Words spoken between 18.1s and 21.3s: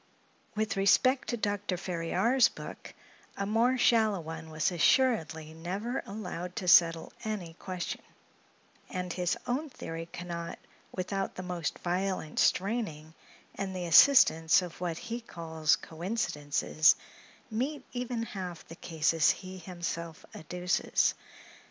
half the cases he himself adduces.